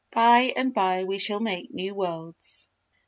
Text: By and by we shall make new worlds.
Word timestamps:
By 0.09 0.51
and 0.55 0.73
by 0.73 1.03
we 1.03 1.19
shall 1.19 1.39
make 1.39 1.71
new 1.71 1.93
worlds. 1.93 2.67